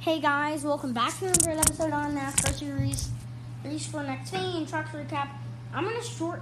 [0.00, 3.10] Hey guys, welcome back to another episode on NASCAR series.
[3.62, 5.28] Race for next and trucks recap.
[5.74, 6.40] I'm gonna short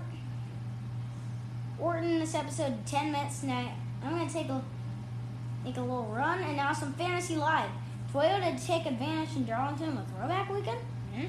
[1.77, 3.73] shorten this episode to 10 minutes tonight.
[4.05, 4.63] I'm gonna take a
[5.65, 7.69] take a little run and now some fantasy live.
[8.15, 10.79] Toyota to take advantage in Darlington with throwback weekend.
[11.13, 11.27] Hmm?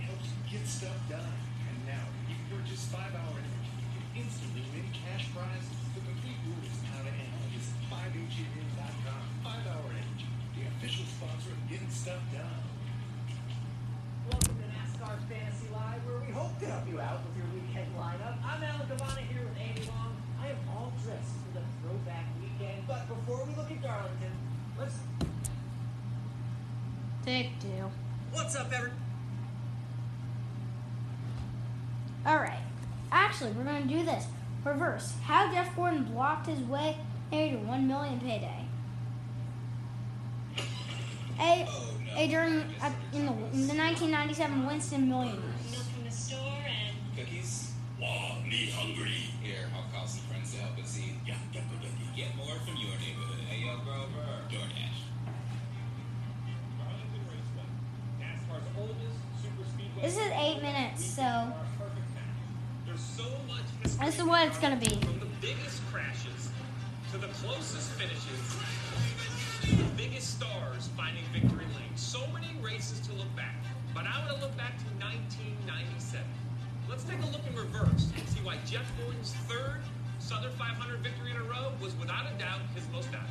[0.00, 1.20] Helps get stuff done.
[1.20, 3.70] And now, you purchase Five Hour Energy.
[3.76, 5.76] You can instantly win cash prize.
[6.26, 9.22] How to enter is 5HEN.com.
[9.44, 10.26] Five Hour Energy,
[10.58, 12.66] the official sponsor of getting stuff done.
[14.26, 17.94] Welcome to NASCAR Fantasy Live, where we hope to help you out with your weekend
[17.94, 18.42] lineup.
[18.42, 20.16] I'm Alan Cavanna here with Andy Long.
[20.42, 22.82] I am all dressed for the throwback weekend.
[22.88, 24.34] But before we look at Darlington,
[24.76, 24.98] let's.
[27.24, 27.86] Take two.
[28.32, 28.98] What's up, everyone?
[32.26, 32.66] All right.
[33.12, 34.26] Actually, we're gonna do this
[34.66, 35.14] reverse.
[35.22, 36.96] How Jeff Gordon blocked his way
[37.30, 38.64] to one million payday.
[41.38, 41.68] A,
[42.16, 45.36] a during uh, in the in the 1997 Winston Million.
[45.36, 47.72] Milk from the store and Cookies?
[48.00, 49.30] Wow, me hungry.
[49.42, 51.12] Here, I'll call some friends to help us eat.
[51.26, 52.16] Yeah, yeah, yeah, yeah, yeah.
[52.16, 53.44] Get more from your neighborhood.
[53.48, 54.48] Hey, yo, Grover.
[54.48, 55.12] DoorDash.
[56.80, 57.68] Darlington Raceway,
[58.20, 60.02] NASCAR's oldest super speedway.
[60.02, 61.52] This is eight minutes, so
[64.00, 64.88] This is what it's gonna be.
[65.00, 66.50] From the biggest crashes
[67.12, 68.40] to the closest finishes,
[69.62, 71.66] the biggest stars finding victory.
[71.96, 73.56] So many races to look back.
[73.94, 76.22] But I want to look back to 1997.
[76.90, 79.80] Let's take a look in reverse and see why Jeff Gordon's third
[80.18, 83.25] Southern 500 victory in a row was without a doubt his most valuable.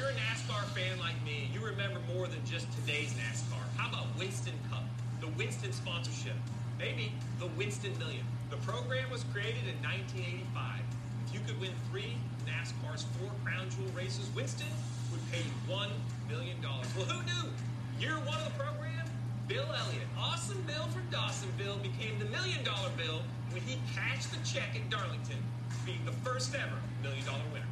[0.00, 3.60] You're a NASCAR fan like me, you remember more than just today's NASCAR.
[3.76, 4.84] How about Winston Cup,
[5.20, 6.32] the Winston sponsorship,
[6.78, 8.24] maybe the Winston Million?
[8.48, 10.80] The program was created in 1985.
[11.28, 12.16] If you could win three
[12.48, 14.72] NASCAR's four crown jewel races, Winston
[15.12, 15.92] would pay you one
[16.32, 16.88] million dollars.
[16.96, 17.52] Well, who knew?
[18.00, 19.04] Year one of the program,
[19.48, 23.20] Bill Elliott, awesome Bill from Dawsonville, became the million dollar bill
[23.52, 25.44] when he cashed the check at Darlington,
[25.84, 27.69] being the first ever million dollar winner.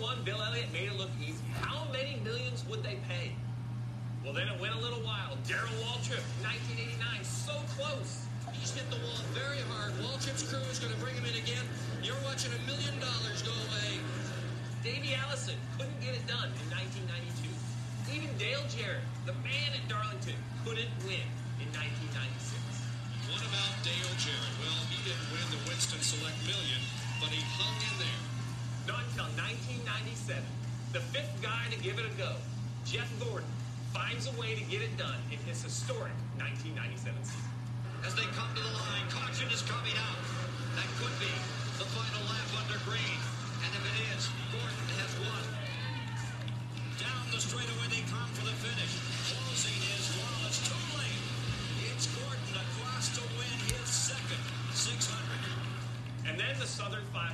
[0.00, 1.44] One, Bill Elliott made it look easy.
[1.60, 3.36] How many millions would they pay?
[4.24, 5.36] Well, then it went a little wild.
[5.44, 8.24] Darrell Waltrip, 1989, so close.
[8.56, 9.92] He's hit the wall very hard.
[10.00, 11.68] Waltrip's crew is going to bring him in again.
[12.00, 14.00] You're watching a million dollars go away.
[14.80, 17.52] Davey Allison couldn't get it done in 1992.
[18.08, 21.28] Even Dale Jarrett, the man at Darlington, couldn't win
[21.60, 22.56] in 1996.
[23.36, 24.54] What about Dale Jarrett?
[24.64, 26.80] Well, he didn't win the Winston Select Million,
[27.20, 28.29] but he hung in there.
[28.86, 30.42] Not until 1997,
[30.92, 32.32] the fifth guy to give it a go,
[32.84, 33.48] Jeff Gordon,
[33.92, 37.50] finds a way to get it done in his historic 1997 season.
[38.06, 40.20] As they come to the line, caution is coming out.
[40.78, 41.30] That could be
[41.76, 43.20] the final lap under green.
[43.60, 45.44] And if it is, Gordon has won.
[46.96, 48.92] Down the straightaway they come for the finish.
[49.28, 50.58] Closing is Wallace.
[50.64, 51.24] Too late.
[51.92, 54.42] It's Gordon across to win his second
[54.72, 55.20] 600.
[56.24, 57.29] And then the Southern 500.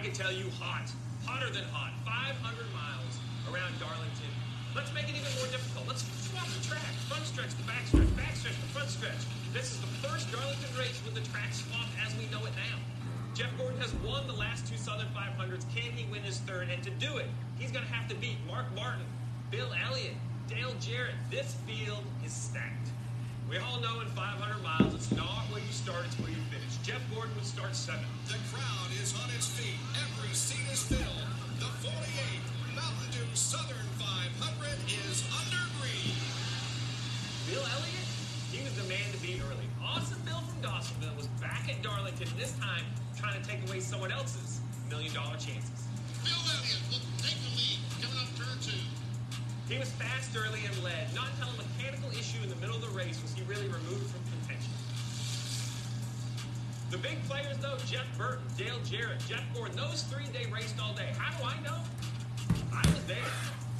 [0.00, 0.88] I can tell you hot.
[1.28, 1.92] Hotter than hot.
[2.08, 2.32] 500
[2.72, 3.20] miles
[3.52, 4.32] around Darlington.
[4.72, 5.84] Let's make it even more difficult.
[5.92, 6.88] Let's swap the track.
[7.04, 8.08] Front stretch to back stretch.
[8.16, 9.20] Back stretch to front stretch.
[9.52, 12.80] This is the first Darlington race with the track swapped as we know it now.
[13.36, 15.68] Jeff Gordon has won the last two Southern 500s.
[15.68, 16.72] Can he win his third?
[16.72, 17.28] And to do it,
[17.60, 19.04] he's going to have to beat Mark Martin,
[19.52, 20.16] Bill Elliott,
[20.48, 21.20] Dale Jarrett.
[21.28, 22.88] This field is stacked.
[23.52, 26.80] We all know in 500 miles, it's not where you start, it's where you finish.
[26.88, 28.08] Jeff Gordon would start seventh.
[28.24, 29.80] The crowd is on its feet.
[29.96, 31.24] Every seat is filled.
[31.56, 34.76] The 48th Mountain Dew Southern 500
[35.08, 36.12] is under green.
[37.48, 38.08] Bill Elliott,
[38.52, 39.64] he was the man to beat early.
[39.80, 42.84] Awesome Bill from Dawsonville was back at Darlington, this time
[43.16, 44.60] trying to take away someone else's
[44.92, 45.88] million dollar chances.
[46.20, 48.84] Bill Elliott will take the lead coming up turn two.
[49.64, 51.08] He was fast early and led.
[51.16, 54.12] Not until a mechanical issue in the middle of the race was he really removed
[54.12, 54.29] from.
[56.90, 60.92] The big players, though, Jeff Burton, Dale Jarrett, Jeff Gordon, those three they raced all
[60.92, 61.12] day.
[61.16, 61.78] How do I know?
[62.74, 63.16] I was there.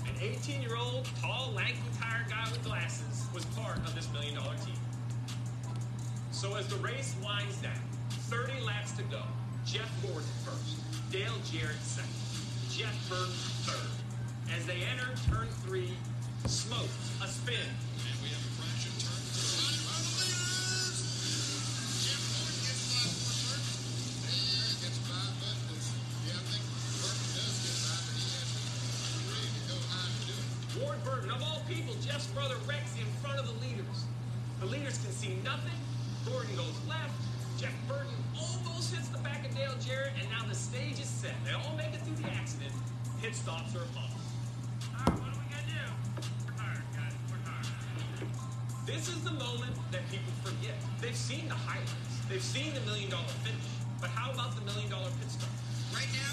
[0.07, 4.37] An 18 year old, tall, lanky, tired guy with glasses was part of this million
[4.37, 4.79] dollar team.
[6.31, 7.83] So as the race winds down,
[8.31, 9.23] 30 laps to go,
[9.67, 10.79] Jeff Gordon first,
[11.11, 12.15] Dale Jarrett second,
[12.71, 13.35] Jeff Burton
[13.67, 14.55] third.
[14.57, 15.91] As they enter turn three,
[16.47, 16.89] smoke,
[17.25, 17.59] a spin,
[30.81, 34.05] Ward Burton, of all people, Jeff's brother wrecks in front of the leaders.
[34.61, 35.77] The leaders can see nothing.
[36.25, 37.13] Gordon goes left.
[37.59, 41.35] Jeff Burton almost hits the back of Dale Jarrett, and now the stage is set.
[41.45, 42.73] They all make it through the accident.
[43.21, 44.25] Pit stops are upon us.
[44.97, 45.85] Alright, what are we gonna do?
[46.49, 47.13] We're tired, guys.
[47.29, 47.69] We're tired.
[48.87, 50.77] This is the moment that people forget.
[51.01, 51.93] They've seen the highlights.
[52.29, 53.69] They've seen the million dollar finish.
[54.01, 55.53] But how about the million dollar pit stop?
[55.93, 56.30] Right now,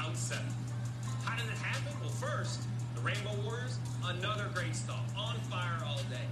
[0.00, 0.42] outset.
[1.24, 1.92] How did it happen?
[2.00, 2.64] Well, first,
[2.96, 6.24] the Rainbow Warriors, another great stop, on fire all day.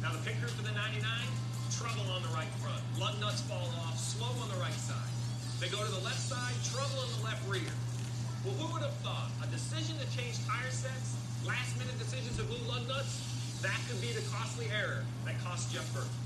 [0.00, 1.02] Now the picture for the 99,
[1.74, 2.78] trouble on the right front.
[2.98, 5.10] Lug nuts fall off, slow on the right side.
[5.58, 7.74] They go to the left side, trouble on the left rear.
[8.44, 12.44] Well, who would have thought a decision to change tire sets, last minute decisions to
[12.44, 13.18] glue lug nuts,
[13.62, 16.25] that could be the costly error that cost Jeff Burton.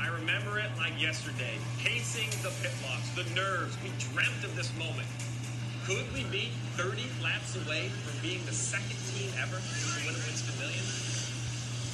[0.00, 3.76] I remember it like yesterday, pacing the pit blocks, the nerves.
[3.82, 5.08] We dreamt of this moment.
[5.86, 10.22] Could we be 30 laps away from being the second team ever to win a
[10.22, 10.84] Winston Million?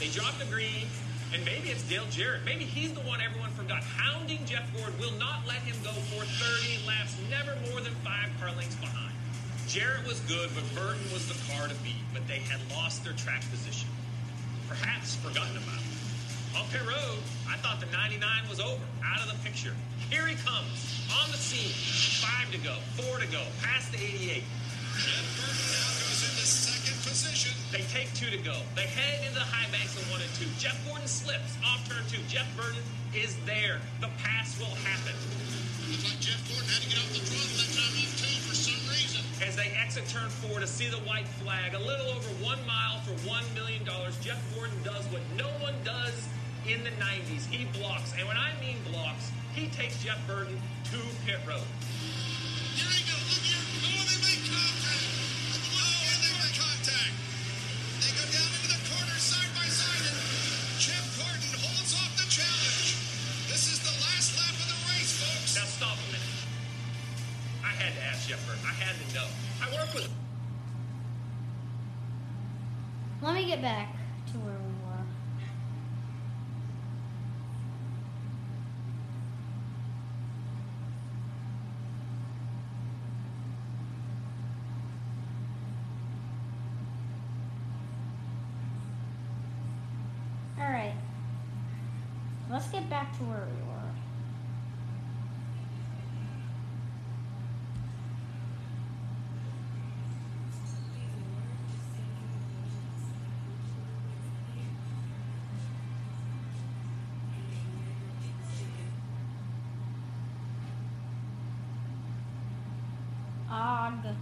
[0.03, 0.85] They dropped the green,
[1.33, 2.45] and maybe it's Dale Jarrett.
[2.45, 3.83] Maybe he's the one everyone forgot.
[3.83, 8.29] Hounding Jeff Gordon will not let him go for 30 laps, never more than five
[8.41, 9.15] car lengths behind.
[9.67, 13.15] Jarrett was good, but Burton was the car to beat, but they had lost their
[13.15, 13.89] track position.
[14.69, 15.94] Perhaps forgotten about.
[16.55, 17.19] On road,
[17.51, 19.75] I thought the 99 was over, out of the picture.
[20.07, 21.75] Here he comes, on the scene.
[22.23, 24.43] Five to go, four to go, past the 88.
[24.95, 27.51] Jeff Burton now goes into second position.
[27.75, 28.55] They take two to go.
[28.79, 30.47] They head into the high banks of one and two.
[30.63, 32.23] Jeff Gordon slips off turn two.
[32.31, 33.83] Jeff Burton is there.
[33.99, 35.19] The pass will happen.
[35.91, 38.55] Looks like Jeff Gordon had to get off the throttle that time off two for
[38.55, 39.23] some reason.
[39.43, 43.03] As they exit turn four to see the white flag, a little over one mile
[43.03, 46.31] for one million dollars, Jeff Gordon does what no one does
[46.69, 47.45] in the 90s.
[47.47, 48.13] He blocks.
[48.19, 50.57] And when I mean blocks, he takes Jeff Burton
[50.91, 51.65] to pit road.
[52.75, 53.25] Here he goes.
[53.31, 53.61] Look here.
[53.61, 55.05] Oh, they make contact.
[55.55, 57.15] Oh, and they make contact.
[58.01, 60.19] They go down into the corner side by side, and
[60.81, 62.99] Jeff Gordon holds off the challenge.
[63.49, 65.55] This is the last lap of the race, folks.
[65.55, 66.35] Now stop a minute.
[67.63, 68.65] I had to ask Jeff Burton.
[68.65, 69.29] I had to know.
[69.63, 70.11] I work with.
[73.23, 73.95] Let me get back
[74.33, 75.05] to where we were.
[90.61, 90.95] Alright.
[92.65, 93.75] Let's get back to where we were.
[113.51, 114.15] Ah, Og.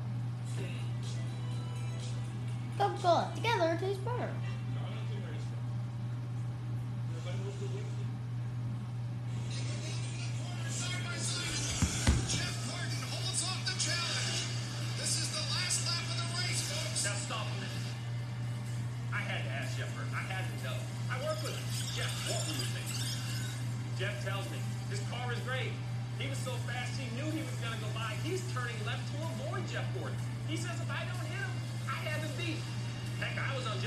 [2.76, 3.32] Coca-Cola.
[3.36, 4.30] Together it tastes better.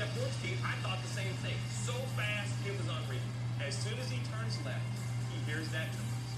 [0.06, 0.58] Jeff Gordon's team.
[0.62, 1.58] I thought the same thing.
[1.82, 3.26] So fast, it was unreal.
[3.58, 4.86] As soon as he turns left,
[5.34, 6.30] he hears that noise.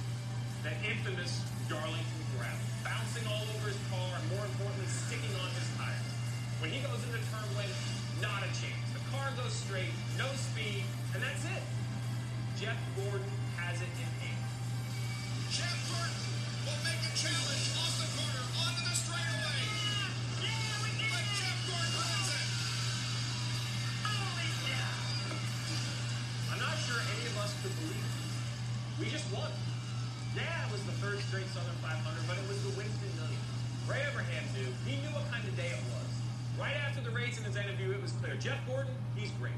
[0.64, 5.68] That infamous Darlington gravel, bouncing all over his car, and more importantly, sticking on his
[5.76, 6.08] tires.
[6.64, 7.68] When he goes into turn one,
[8.24, 8.88] not a chance.
[8.96, 11.62] The car goes straight, no speed, and that's it.
[12.56, 13.28] Jeff Gordon
[13.60, 14.37] has it in hand.
[37.06, 38.34] Race in his interview, it was clear.
[38.36, 39.52] Jeff Gordon, he's great.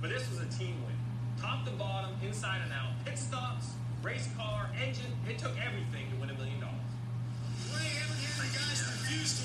[0.00, 0.96] But this was a team win.
[1.40, 2.92] Top to bottom, inside and out.
[3.04, 3.72] Pit stops,
[4.02, 5.12] race car, engine.
[5.28, 6.74] It took everything to win a million dollars.
[7.72, 9.41] You guys refused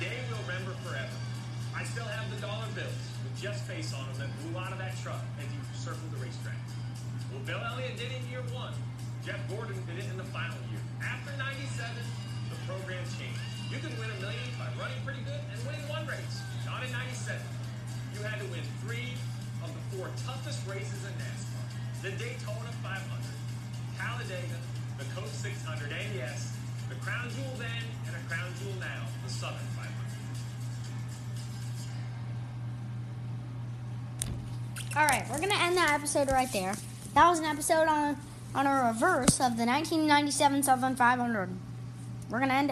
[0.00, 1.12] day we'll remember forever.
[1.76, 4.80] I still have the dollar bills with Jeff's face on them that blew out of
[4.80, 6.56] that truck as he circled the racetrack.
[7.28, 8.72] Well, Bill Elliott did it in year one.
[9.20, 10.80] Jeff Gordon did it in the final year.
[11.04, 11.92] After 97,
[12.48, 13.44] the program changed.
[13.68, 16.40] You can win a million by running pretty good and winning one race.
[16.64, 17.36] Not in 97.
[18.16, 19.12] You had to win three
[19.60, 21.60] of the four toughest races in NASCAR.
[22.00, 23.04] The Daytona 500,
[24.00, 24.58] Talladega,
[24.96, 26.56] the Coke 600, and yes,
[26.88, 29.89] the crown jewel then and a crown jewel now, the Southern 500.
[34.96, 36.74] All right, we're gonna end that episode right there.
[37.14, 38.16] That was an episode on
[38.56, 41.48] on a reverse of the 1997 Southern 500.
[42.28, 42.68] We're gonna end.